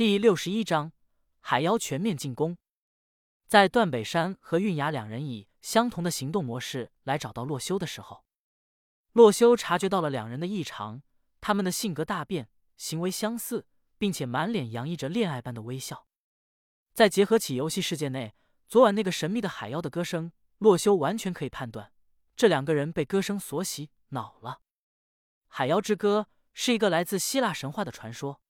[0.00, 0.92] 第六十一章
[1.40, 2.56] 海妖全面进攻。
[3.46, 8.24] 在段北山和韵雅两人以相同的行动模式来找到洛修的时候，
[9.12, 11.02] 洛修察觉到了两人的异常，
[11.42, 13.66] 他们的性格大变，行为相似，
[13.98, 16.06] 并且满脸洋溢着恋爱般的微笑。
[16.94, 18.34] 再结合起游戏世界内
[18.66, 21.92] 昨晚那个神秘的海妖的歌声，洛修完全可以判断，
[22.34, 24.62] 这两个人被歌声所洗脑了。
[25.48, 28.40] 海妖之歌是一个来自希腊神话的传说。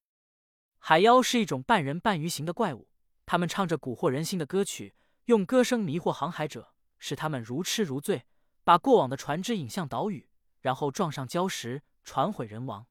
[0.82, 2.88] 海妖是一种半人半鱼形的怪物，
[3.26, 4.94] 他们唱着蛊惑人心的歌曲，
[5.26, 8.24] 用歌声迷惑航海者，使他们如痴如醉，
[8.64, 10.26] 把过往的船只引向岛屿，
[10.60, 12.86] 然后撞上礁石，船毁人亡。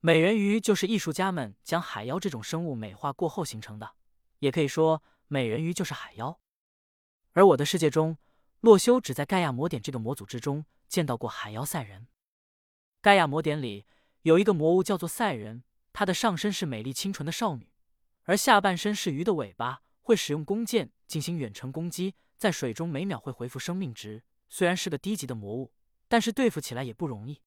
[0.00, 3.94] 美人鱼就是艺术家们将海妖这种生物美化过后形成的，
[4.38, 6.40] 也可以说美人鱼就是海妖。
[7.32, 8.16] 而我的世界中，
[8.60, 12.06] 洛修只在盖亚魔典这个魔组之中见到过海妖赛人。
[13.00, 13.86] 盖亚魔典里
[14.22, 15.64] 有一个魔物叫做赛人。
[15.92, 17.68] 她的上身是美丽清纯的少女，
[18.22, 24.24] 而下半身是鱼的尾巴，会使用弓箭进行远程攻击，在水中每秒会恢复生命值。
[24.48, 25.72] 虽然是个低级的魔物，
[26.08, 27.42] 但是对付起来也不容易。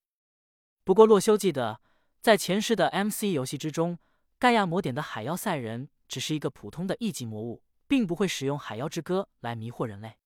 [0.84, 1.82] 不过洛修记得，
[2.22, 3.98] 在前世的 MC 游戏之中，
[4.38, 10.18] 盖亚魔典的海妖赛人只是一个普通的一级魔物，并不会使用海妖之歌来迷惑人类。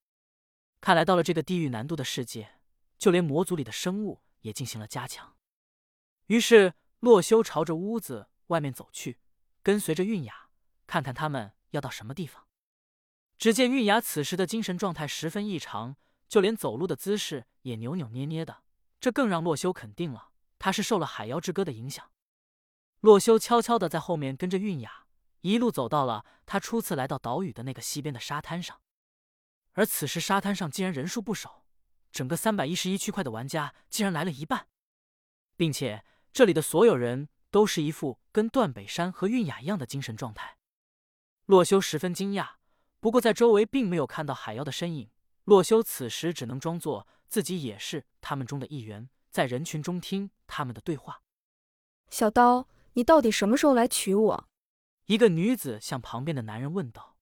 [0.82, 2.60] 看来到了这个地狱难度的世界，
[2.98, 5.36] 就连魔族里的生物也进行了加强。
[6.28, 6.74] 于是。
[7.00, 9.20] 洛修朝着屋子外面走去，
[9.64, 10.50] 跟随着韵雅，
[10.86, 12.46] 看看他们要到什么地方。
[13.38, 15.96] 只见韵雅此时的精神状态十分异常，
[16.28, 18.64] 就连走路的姿势也扭扭捏捏的，
[19.00, 22.12] 这更让洛修肯定了他是受了海妖之歌的影响。
[23.00, 25.06] 洛修悄悄的在后面跟着韵雅，
[25.40, 28.82] 一路走到了他初次来到岛屿的那个西边的沙滩上。
[29.72, 31.64] 而此时沙滩上竟然人数不少，
[32.12, 34.68] 整个三百一十一区块的玩家竟然来了一半，
[35.56, 36.04] 并且。
[36.32, 40.58] 这里的所有人都是一副跟段北山和韵雅一样的精神状态。
[41.46, 42.52] 洛修十分惊讶，
[43.00, 45.10] 不过在周围并没有看到海妖的身影。
[45.46, 51.24] 洛修此时只能装作自己也是他们中的一员，在人群中听他们的对话。
[52.12, 54.50] 小刀，你到底什么时候来娶我？
[55.06, 57.18] 一个女子向旁边的男人问道。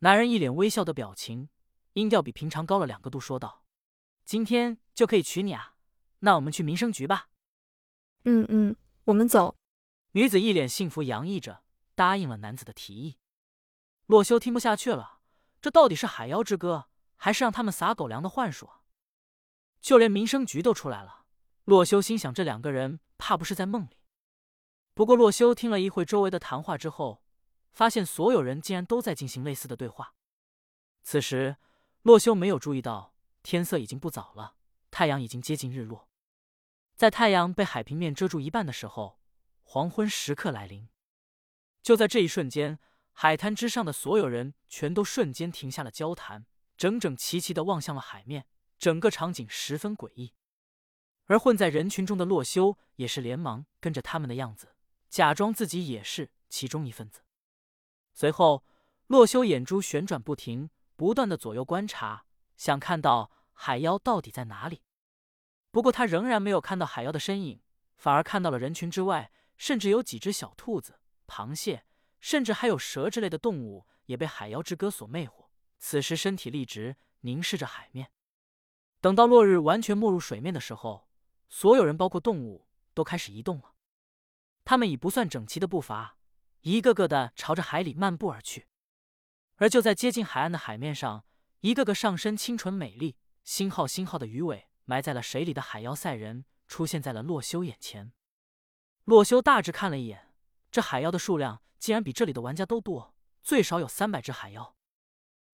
[0.00, 1.48] 男人一脸微笑的表情，
[1.94, 3.64] 音调比平常高了两个度，说道
[4.26, 5.76] ：“今天就可以娶你啊，
[6.18, 7.28] 那我们去民生局吧。”
[8.24, 9.56] 嗯嗯，我们走。
[10.12, 11.62] 女子一脸幸福洋溢着，
[11.94, 13.18] 答应了男子的提议。
[14.06, 15.20] 洛修听不下去了，
[15.62, 18.68] 这到底是海妖之歌，还是让他们撒狗粮的幻术？
[19.80, 21.24] 就连民生局都出来了。
[21.64, 23.96] 洛修心想，这两个人怕不是在梦里。
[24.92, 27.22] 不过，洛修听了一会周围的谈话之后，
[27.72, 30.14] 发现所有人竟然都在进行类似的对话。
[31.02, 31.56] 此时，
[32.02, 34.56] 洛修没有注意到天色已经不早了，
[34.90, 36.09] 太阳已经接近日落。
[37.00, 39.18] 在太阳被海平面遮住一半的时候，
[39.62, 40.90] 黄昏时刻来临。
[41.80, 42.78] 就在这一瞬间，
[43.12, 46.44] 海滩之上的所有人全都瞬间停下了交谈，
[46.76, 48.44] 整整齐齐的望向了海面。
[48.78, 50.34] 整个场景十分诡异。
[51.24, 54.74] 而混在人群中的洛修也是连忙跟着他们的样子，
[55.08, 57.22] 假装自己也是其中一份子。
[58.12, 58.62] 随后，
[59.06, 62.26] 洛修眼珠旋转不停，不断的左右观察，
[62.58, 64.82] 想看到海妖到底在哪里。
[65.70, 67.60] 不过他仍然没有看到海妖的身影，
[67.96, 71.84] 反而看到了人群之外，甚至有几只小兔子、螃蟹，
[72.18, 75.46] 甚至还有蛇之类的动物也被海妖之歌所魅惑。
[75.78, 78.10] 此时身体立直，凝视着海面。
[79.00, 81.08] 等到落日完全没入水面的时候，
[81.48, 83.74] 所有人，包括动物，都开始移动了。
[84.64, 86.16] 他们以不算整齐的步伐，
[86.62, 88.66] 一个个的朝着海里漫步而去。
[89.56, 91.24] 而就在接近海岸的海面上，
[91.60, 94.69] 一个个上身清纯美丽、星号星号的鱼尾。
[94.90, 98.10] 埋在了水里的海妖赛人出现在了洛修眼前。
[99.04, 100.34] 洛修大致看了一眼，
[100.68, 104.74] 这海妖的数量竟然比这里的玩家都多，最少有三百只海妖。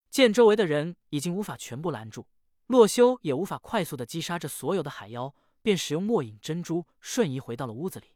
[0.08, 2.26] 见周围的人已经无法全部拦住，
[2.69, 8.14] 洛修也无法快速的击杀这所有的海妖，便使用末影珍珠瞬移回到了屋子里。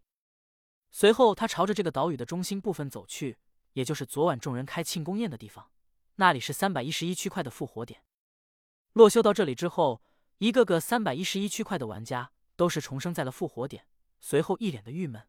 [0.90, 3.36] 随后，他朝着这个岛屿的中心部分走去，
[3.74, 5.70] 也就是昨晚众人开庆功宴的地方，
[6.14, 8.02] 那里是三百一十一区块的复活点。
[8.94, 10.00] 洛修到这里之后。
[10.40, 13.86] 一个个三百一十一区块的玩家都是重生在了复活点，
[14.20, 15.28] 随后一脸的郁闷。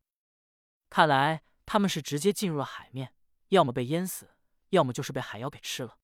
[0.89, 3.13] 看来他们是直接进入了海面，
[3.49, 4.29] 要么被淹死，
[4.69, 5.97] 要么就是被海妖给吃了。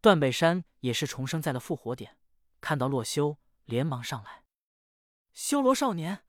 [0.00, 2.16] 段北山也是重生在了复活点，
[2.62, 3.36] 看到洛修，
[3.66, 4.44] 连忙上来。
[5.34, 6.24] 修罗少年，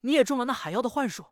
[0.00, 1.26] 你也中了那海妖的幻术？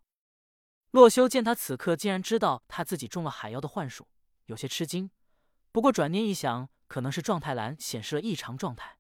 [0.92, 4.06] 洛修见他此刻竟然知道他自己中了海妖的幻术，
[4.46, 5.10] 有些吃惊。
[5.72, 8.97] 不过转念一想，可能是状态栏显示了异常状态。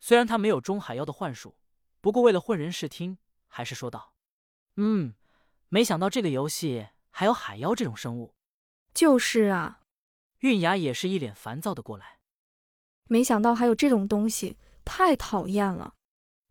[0.00, 1.56] 虽然他没有中海妖的幻术，
[2.00, 4.14] 不过为了混人视听，还是说道
[4.76, 5.14] ：“嗯，
[5.68, 8.34] 没想到这个游戏还有海妖这种生物。
[8.94, 9.82] 就是啊，
[10.38, 12.18] 韵雅也是一脸烦躁的过来。
[13.04, 15.94] 没想到还有这种东西，太讨厌了。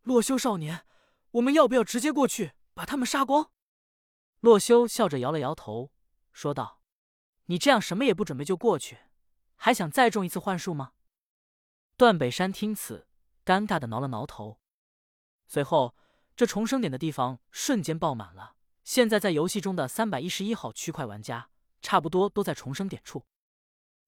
[0.04, 0.86] 洛修少年，
[1.31, 3.51] 我们要不要直接过去把他们杀光？
[4.40, 5.92] 洛修笑着摇了摇头，
[6.31, 6.81] 说道
[7.48, 9.00] ：“你这样什么也不准备就过去，
[9.56, 10.94] 还想再中一次幻术吗？”
[11.98, 13.08] 段北山听此，
[13.50, 14.60] 尴尬的挠了挠头。
[15.48, 15.96] 随后，
[16.36, 18.54] 这重生点的地方瞬间爆满了。
[18.84, 21.50] 现在在游戏中的三百一十一号区块玩家，
[21.81, 23.25] 差不多都在重生点处。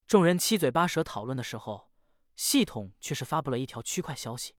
[0.05, 1.89] 众人七嘴八舌讨论的时候，
[2.35, 4.53] 系统却是发布了一条区块消息：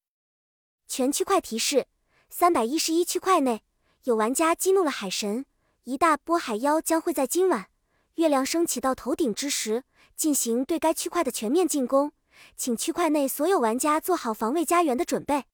[0.88, 1.86] 全区块提示：
[2.28, 3.62] 三百一十一区块内
[4.02, 5.46] 有玩家激怒了海神，
[5.84, 7.70] 一大波海妖将会在今晚
[8.14, 9.84] 月亮升起到头顶之时
[10.16, 12.12] 进行对该区块的全面进攻，
[12.56, 15.46] 请区块内所有玩家做好防卫家园的准备。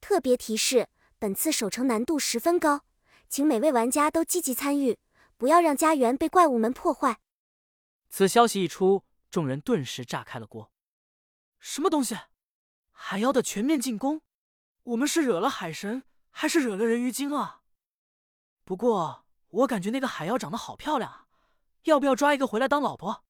[0.00, 2.82] 特别提示：本次守城难度十分高。
[3.28, 4.96] 请每位玩家都积极参与，
[5.36, 7.18] 不要让家园被怪物们破坏。
[8.08, 10.70] 此消息一出，众人顿时炸开了锅。
[11.58, 12.16] 什么东西？
[12.92, 14.20] 海妖的全面进攻？
[14.84, 17.62] 我们是惹了海神，还是惹了人鱼精啊？
[18.64, 21.26] 不过我感觉那个海妖长得好漂亮啊，
[21.84, 23.24] 要不要抓一个回来当老婆？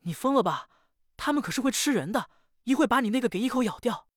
[0.00, 0.68] 你疯了吧？
[1.16, 2.30] 他们可是会吃人的，
[2.64, 4.08] 一会把你那个给一口咬掉。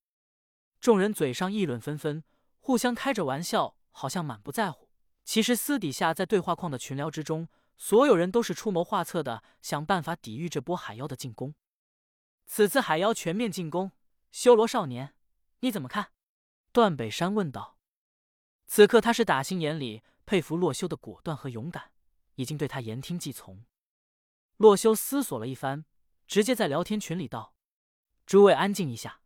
[0.79, 2.23] 众人嘴上议论纷纷，
[2.59, 4.89] 互相开着玩笑，好像满不在乎。
[5.23, 7.47] 其实私底下在对话框的群聊之中，
[7.77, 11.53] 所有人都是出谋划策的，想办法抵御这波海妖的进攻。
[12.45, 13.91] 此次海妖全面进攻，
[14.31, 15.13] 修罗少年，
[15.59, 16.11] 你怎么看？
[16.71, 17.77] 段北山问道。
[18.65, 21.91] 此刻他是打心眼里佩服洛修的果断和勇敢，
[22.35, 23.63] 已经对他言听计从。
[24.57, 25.85] 洛修思索了一番，
[26.29, 27.55] 直接在聊天群里道
[28.27, 29.21] ：“诸位安静一下。”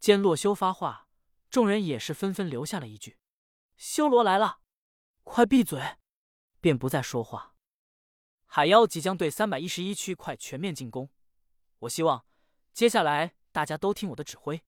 [0.00, 1.06] 见洛修发话，
[1.48, 3.16] 众人也是纷纷留下了一句
[3.78, 4.58] ：“修罗来了。”
[5.22, 5.98] 快闭嘴！
[6.60, 7.54] 便不再说话。
[8.44, 11.10] 海妖即将对三百一十一区块全面进攻，
[11.78, 12.26] 我希望
[12.72, 14.64] 接下来大家都听我的指挥。